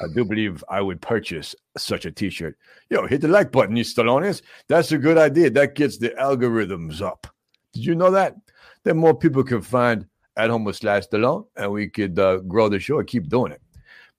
[0.01, 2.57] I do believe I would purchase such a t-shirt.
[2.89, 4.41] Yo, hit the like button, you Stallones.
[4.67, 5.49] That's a good idea.
[5.49, 7.25] That gets the algorithms up.
[7.71, 8.35] Did you know that?
[8.83, 12.67] Then more people can find at home with slash Stallone, and we could uh, grow
[12.67, 13.61] the show and keep doing it.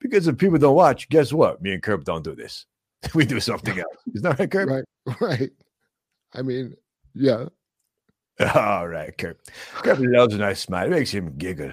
[0.01, 1.63] Because if people don't watch, guess what?
[1.63, 2.67] Me and Curb don't do this.
[3.15, 3.97] we do something else.
[4.15, 4.69] Is that right, Curb?
[4.69, 4.85] Right,
[5.21, 5.51] right.
[6.35, 6.75] I mean,
[7.15, 7.47] yeah.
[8.55, 9.37] All right, Curb.
[9.77, 10.87] Curb loves a nice smile.
[10.87, 11.73] It makes him giggle.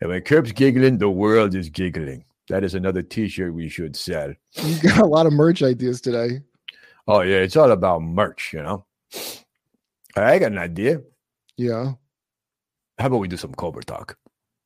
[0.00, 2.24] And when Curb's giggling, the world is giggling.
[2.48, 4.32] That is another T-shirt we should sell.
[4.54, 6.40] You got a lot of merch ideas today.
[7.06, 8.84] Oh yeah, it's all about merch, you know.
[10.16, 11.02] I got an idea.
[11.56, 11.92] Yeah.
[12.98, 14.16] How about we do some Cobra talk?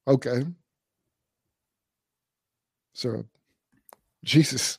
[0.06, 0.44] Okay.
[2.94, 3.24] So,
[4.24, 4.78] Jesus.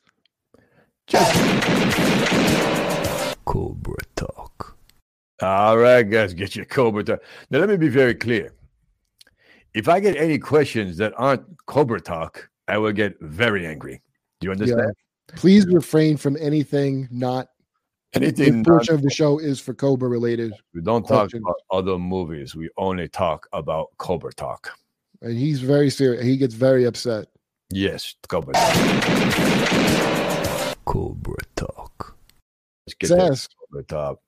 [3.46, 4.78] Cobra talk.
[5.42, 7.20] All right, guys, get your Cobra talk.
[7.50, 8.54] Now let me be very clear.
[9.74, 14.02] If I get any questions that aren't Cobra talk, I will get very angry.
[14.40, 14.94] Do you understand?
[15.36, 17.48] Please refrain from anything not.
[18.14, 21.42] Anything The portion of the show is for Cobra related, We don't talk questions.
[21.44, 22.54] about other movies.
[22.56, 24.70] We only talk about Cobra talk.
[25.24, 26.24] and he's very serious.
[26.24, 27.26] He gets very upset.
[27.72, 28.54] Yes, Cobra.
[30.86, 32.13] Cobra talk.
[32.86, 33.48] Let's get Sass.
[33.48, 34.20] Cobra talk.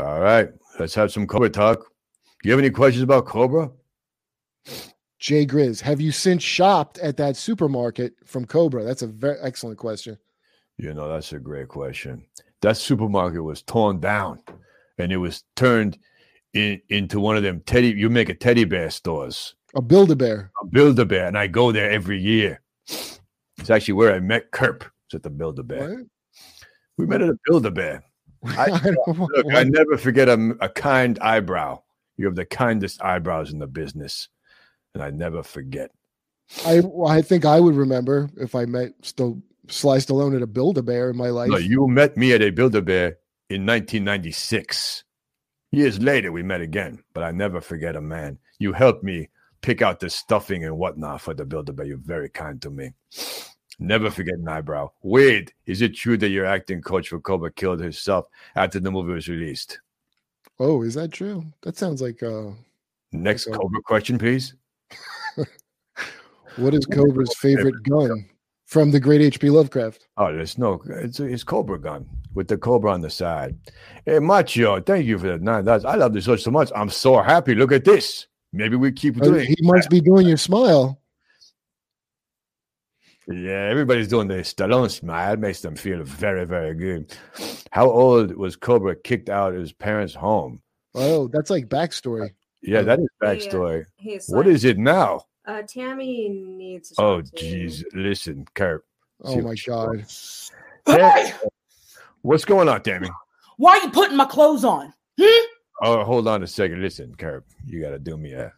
[0.00, 0.48] All right,
[0.80, 1.78] let's have some Cobra talk.
[1.78, 3.70] Do you have any questions about Cobra?
[5.18, 8.84] Jay Grizz, have you since shopped at that supermarket from Cobra?
[8.84, 10.18] That's a very excellent question.
[10.76, 12.26] You know, that's a great question.
[12.60, 14.42] That supermarket was torn down
[14.98, 15.98] and it was turned
[16.52, 20.16] in, into one of them teddy, you make a teddy bear stores, A Build a
[20.16, 20.50] Bear.
[20.62, 22.60] a Build a Bear, and I go there every year.
[22.86, 24.82] It's actually where I met Kurp.
[25.06, 26.04] It's at the Build a Bear.
[26.96, 28.04] We met at a Build a Bear.
[28.44, 31.82] I- I Look, I never forget a, a kind eyebrow.
[32.16, 34.28] You have the kindest eyebrows in the business,
[34.94, 35.90] and I never forget.
[36.64, 40.78] I I think I would remember if I met still sliced alone at a Build
[40.78, 41.50] a Bear in my life.
[41.50, 43.16] No, you met me at a Build a Bear
[43.50, 45.04] in 1996.
[45.72, 48.38] Years later, we met again, but I never forget a man.
[48.60, 49.30] You helped me
[49.60, 51.86] pick out the stuffing and whatnot for the Build a Bear.
[51.86, 52.92] You're very kind to me.
[53.78, 54.90] Never forget an eyebrow.
[55.02, 59.12] Wade, is it true that your acting coach for Cobra killed herself after the movie
[59.12, 59.80] was released?
[60.60, 61.44] oh, is that true?
[61.62, 62.50] That sounds like uh
[63.12, 63.56] Next Okay.
[63.56, 64.54] Cobra question, please.
[66.56, 68.28] what is Cobra's favorite gun
[68.66, 70.06] from the great HP Lovecraft?
[70.16, 73.56] Oh, there's no, it's it's Cobra gun with the Cobra on the side.
[74.06, 75.84] Hey, Macho, thank you for that nine dollars.
[75.84, 76.70] I love this show so much.
[76.74, 77.54] I'm so happy.
[77.54, 78.26] Look at this.
[78.52, 79.46] Maybe we keep Oh, doing.
[79.46, 81.00] he must be doing your smile.
[83.26, 85.32] Yeah, everybody's doing the Stallone smile.
[85.32, 87.16] It makes them feel very, very good.
[87.70, 90.60] How old was Cobra kicked out of his parents' home?
[90.94, 92.30] Oh, that's like backstory.
[92.62, 93.28] Yeah, that is Yeah.
[93.28, 93.86] backstory.
[93.96, 95.22] Hey, What Sly, is it now?
[95.46, 97.02] Uh, Tammy needs to.
[97.02, 97.68] Oh, talk to you.
[97.68, 97.84] jeez.
[97.94, 98.84] Listen, Kurt.
[99.22, 100.06] Oh my god.
[100.86, 101.32] Hey,
[102.22, 103.08] What's going on, Tammy?
[103.56, 104.92] Why are you putting my clothes on?
[105.20, 105.46] Hmm?
[105.82, 106.80] Oh, hold on a second.
[106.82, 108.52] Listen, Kurt, you got to do me a.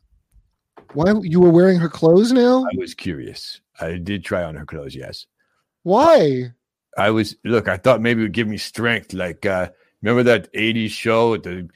[0.94, 2.64] Why you were wearing her clothes now?
[2.64, 3.60] I was curious.
[3.80, 5.26] I did try on her clothes, yes.
[5.82, 6.52] Why?
[6.96, 7.68] I was look.
[7.68, 9.12] I thought maybe it would give me strength.
[9.12, 9.68] Like, uh
[10.02, 11.36] remember that '80s show?
[11.36, 11.68] The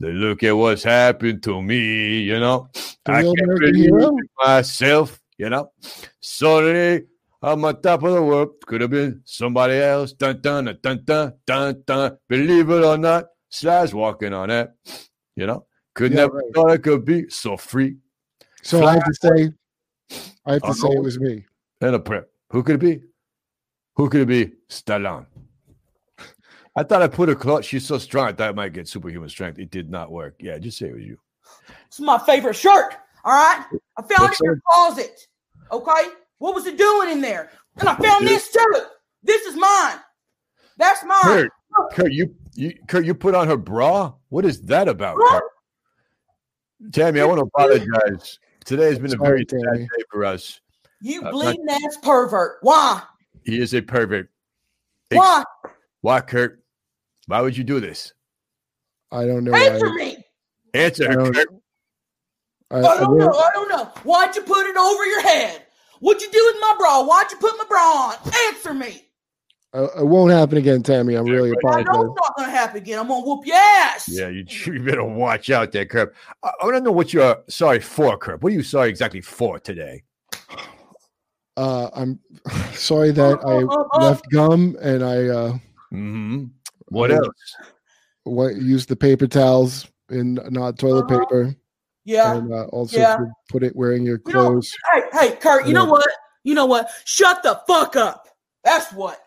[0.00, 2.20] the look at what's happened to me.
[2.20, 2.68] You know,
[3.04, 4.10] The I can't believe
[4.44, 5.20] myself.
[5.38, 5.70] You know,
[6.20, 7.06] suddenly
[7.42, 8.50] I'm on top of the world.
[8.66, 10.12] Could have been somebody else.
[10.12, 12.18] Dun dun dun dun dun dun.
[12.28, 14.74] Believe it or not, Slash walking on that.
[15.36, 16.54] You know, could Yeah, never right.
[16.54, 17.96] thought I could be so free
[18.66, 19.52] So I have to say,
[20.44, 21.44] I have to say it was me.
[21.80, 22.28] and a prep.
[22.50, 23.00] Who could it be?
[23.94, 24.52] Who could it be?
[24.68, 25.26] Stallone.
[26.74, 27.64] I thought I put a close.
[27.64, 28.26] She's so strong.
[28.26, 29.60] I thought I might get superhuman strength.
[29.60, 30.34] It did not work.
[30.40, 31.16] Yeah, just say it was you.
[31.86, 32.96] It's my favorite shirt.
[33.24, 33.64] All right.
[33.96, 35.28] I found What's it in your closet.
[35.70, 36.10] Okay.
[36.38, 37.50] What was it doing in there?
[37.76, 38.74] And I found this too.
[39.22, 40.00] This is mine.
[40.76, 41.22] That's mine.
[41.22, 41.48] Kurp,
[41.92, 44.12] Kurp, you, you, Kurp, you put on her bra.
[44.28, 45.40] What is that about, Kurp?
[46.92, 48.40] Tammy, I want to apologize.
[48.66, 50.60] Today has been a very sad day for us.
[51.00, 52.58] You Uh, bleeding ass pervert.
[52.62, 53.00] Why?
[53.44, 54.28] He is a pervert.
[55.12, 55.44] Why?
[56.00, 56.58] Why, Kurp?
[57.26, 58.12] Why would you do this?
[59.12, 59.54] I don't know.
[59.54, 59.94] Answer why.
[59.94, 60.24] me.
[60.74, 61.60] Answer I don't, Kurp.
[62.72, 63.32] I, I I don't know.
[63.32, 63.84] I don't know.
[64.02, 65.62] Why'd you put it over your head?
[66.00, 67.04] What'd you do with my bra?
[67.04, 68.32] Why'd you put my bra on?
[68.48, 69.05] Answer me.
[69.76, 71.14] Uh, it won't happen again, Tammy.
[71.14, 72.04] I'm really I know apologize.
[72.10, 72.98] it's not gonna happen again.
[72.98, 74.08] I'm gonna whoop your ass.
[74.08, 76.12] Yeah, you, you better watch out there, Kurp.
[76.42, 78.42] I, I want to know what you're sorry for, Kurp.
[78.42, 80.02] What are you sorry exactly for today?
[81.58, 82.20] Uh, I'm
[82.74, 85.52] sorry that I left gum and I uh,
[85.92, 86.44] Mm-hmm.
[86.88, 87.56] What Uh, else?
[88.24, 91.20] what, used the paper towels and not toilet Uh-huh.
[91.24, 91.56] paper,
[92.04, 92.36] Yeah.
[92.36, 93.16] and uh, also Yeah.
[93.48, 94.70] put it wearing your You know- clothes.
[94.92, 95.66] Hey, hey, Kurp.
[95.66, 96.06] You know what?
[96.44, 96.90] You know what?
[97.06, 98.28] Shut the fuck up.
[98.62, 99.18] That's what.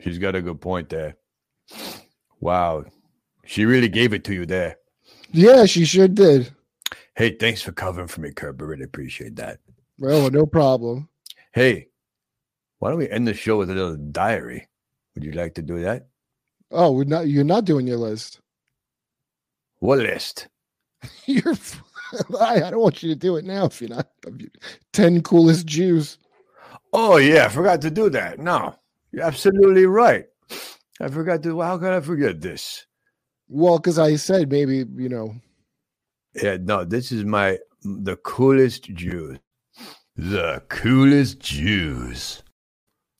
[0.00, 1.16] She's got a good point there.
[2.40, 2.84] Wow.
[3.44, 4.78] She really gave it to you there.
[5.32, 6.50] Yeah, she sure did.
[7.14, 8.60] Hey, thanks for covering for me, Kurp.
[8.60, 9.58] I really appreciate that.
[9.98, 11.08] Well, no problem.
[11.52, 11.88] Hey,
[12.78, 14.68] why don't we end the show with a little diary?
[15.14, 16.08] Would you like to do that?
[16.70, 17.28] Oh, we're not.
[17.28, 18.40] You're not doing your list.
[19.80, 20.48] What list?
[21.24, 21.54] You're.
[22.38, 24.10] I, I don't want you to do it now if you're not.
[24.92, 26.18] Ten coolest Jews.
[26.92, 28.38] Oh, yeah, I forgot to do that.
[28.38, 28.74] No,
[29.12, 30.26] you're absolutely right.
[31.00, 31.60] I forgot to.
[31.60, 32.86] How could I forget this?
[33.48, 35.34] Well, because I said maybe you know.
[36.34, 39.38] Yeah, no, this is my the coolest Jews.
[40.16, 42.42] The coolest Jews.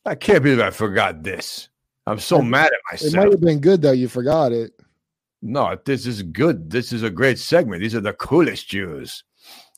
[0.04, 1.68] I can't believe I forgot this.
[2.06, 3.14] I'm so It- mad at myself.
[3.14, 3.92] It might have been good though.
[3.92, 4.72] You forgot it.
[5.42, 6.70] No, this is good.
[6.70, 7.80] This is a great segment.
[7.80, 9.24] These are the coolest Jews.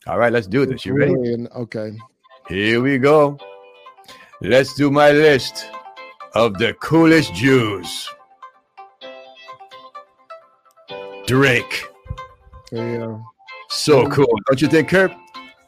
[0.08, 0.84] All right, let's do this.
[0.84, 1.14] You ready?
[1.54, 1.92] Okay.
[2.48, 3.38] Here we go.
[4.40, 5.66] Let's do my list
[6.34, 8.08] of the coolest Jews.
[11.26, 11.84] Drake.
[12.70, 13.18] Yeah.
[13.70, 14.26] So cool.
[14.48, 15.16] Don't you think, Kurp?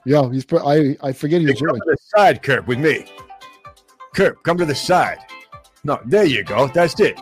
[0.05, 0.31] Yeah.
[0.31, 0.45] He's.
[0.53, 0.97] I.
[1.03, 1.81] I forget he's come Jewish.
[1.81, 3.07] to the side, Kurp, with me.
[4.15, 5.19] Kurp, come to the side.
[5.85, 6.69] No, there you go.
[6.69, 7.21] That's it.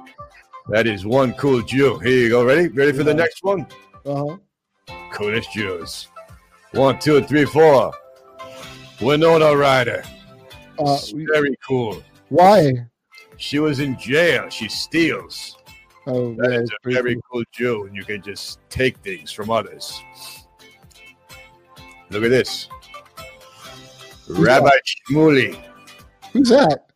[0.68, 1.98] That is one cool Jew.
[1.98, 2.44] Here you go.
[2.44, 2.68] Ready?
[2.68, 3.66] Ready for the next one?
[4.04, 4.24] Uh
[4.88, 4.96] huh.
[5.12, 6.08] Coolest Jews.
[6.72, 7.92] One, two, three, four.
[9.00, 10.04] Winona Ryder.
[10.78, 10.98] Uh,
[11.32, 12.02] Very cool.
[12.28, 12.72] why?
[13.42, 14.48] She was in jail.
[14.50, 15.56] She steals.
[16.06, 17.42] Oh, That yeah, is a very cool.
[17.50, 20.00] Jew, and you can just take things from others.
[22.10, 22.68] Look at this.
[24.28, 25.60] Rabbi Shmuley.
[26.32, 26.86] Who's that?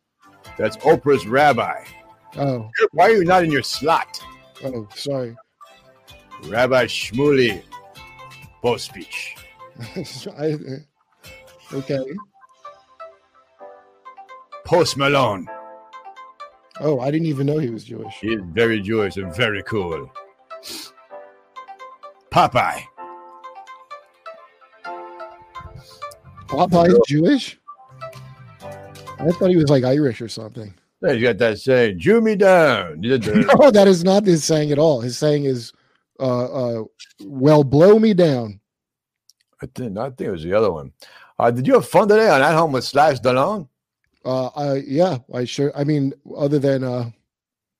[0.57, 1.83] That's Oprah's rabbi.
[2.37, 2.71] Oh.
[2.93, 4.23] Why are you not in your slot?
[4.63, 5.35] Oh, sorry.
[6.45, 7.61] Rabbi Shmuley.
[8.61, 9.35] Post speech.
[10.37, 12.05] I, uh, okay.
[14.63, 15.45] Post Malone.
[16.79, 18.15] Oh, I didn't even know he was Jewish.
[18.21, 20.11] He's very Jewish and very cool.
[22.31, 22.83] Popeye.
[26.47, 27.59] Popeye's Jewish?
[29.19, 30.73] I thought he was like Irish or something.
[31.01, 33.01] Then He's got that saying, Jew me down.
[33.01, 35.01] No, that is not his saying at all.
[35.01, 35.73] His saying is,
[36.19, 36.83] uh, uh,
[37.21, 38.59] well, blow me down.
[39.61, 40.91] I think, I think it was the other one.
[41.39, 43.67] Uh, did you have fun today on At Home with Sly Stallone?
[44.25, 45.71] Uh, I, yeah, I sure.
[45.75, 47.09] I mean, other than uh,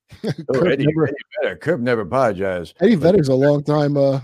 [0.23, 1.55] Oh, Kurp Eddie, never- Eddie Vedder.
[1.57, 2.75] Kurp never apologized.
[2.79, 4.21] Eddie Vedder's a long time, uh,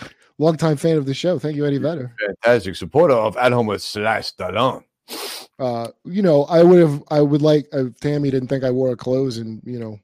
[0.38, 1.38] long time fan of the show.
[1.38, 2.14] Thank you, Eddie Vedder.
[2.26, 4.84] Fantastic supporter of At Home with Sly Stallone.
[5.58, 8.94] Uh, you know, I would have, I would like if Tammy didn't think I wore
[8.96, 9.98] clothes and you know,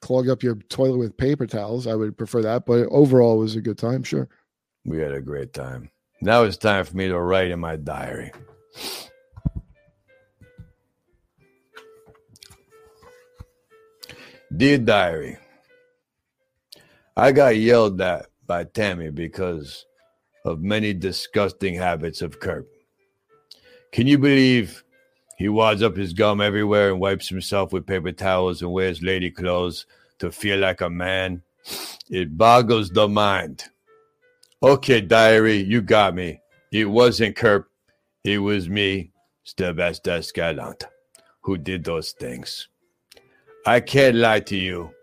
[0.00, 1.86] clog up your toilet with paper towels.
[1.86, 4.02] I would prefer that, but overall, it was a good time.
[4.02, 4.28] Sure.
[4.84, 5.90] We had a great time.
[6.22, 8.30] Now it's time for me to write in my diary.
[14.56, 15.38] Dear Diary,
[17.16, 19.86] I got yelled at by Tammy because
[20.44, 22.66] of many disgusting habits of Kurp.
[23.92, 24.82] Can you believe
[25.38, 29.30] he wads up his gum everywhere and wipes himself with paper towels and wears lady
[29.30, 29.86] clothes
[30.18, 31.42] to feel like a man?
[32.08, 33.66] It boggles the mind.
[34.64, 36.40] Okay, diary, you got me.
[36.72, 37.66] It wasn't Kurp.
[38.24, 39.12] It was me,
[39.44, 40.86] Sylvester Escalante,
[41.42, 42.66] who did those things.
[43.66, 44.94] I can't lie to you.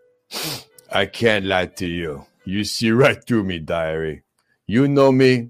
[0.91, 2.25] I can't lie to you.
[2.45, 4.23] You see right through me, diary.
[4.65, 5.49] You know me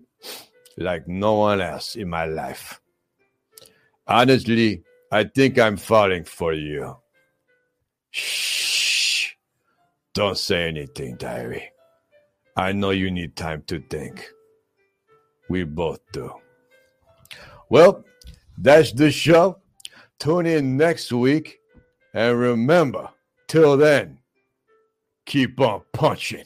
[0.77, 2.81] like no one else in my life.
[4.07, 6.97] Honestly, I think I'm falling for you.
[8.11, 9.33] Shh.
[10.13, 11.71] Don't say anything, diary.
[12.55, 14.27] I know you need time to think.
[15.49, 16.33] We both do.
[17.69, 18.03] Well,
[18.57, 19.59] that's the show.
[20.19, 21.59] Tune in next week.
[22.13, 23.09] And remember,
[23.47, 24.19] till then,
[25.25, 26.45] keep on punching.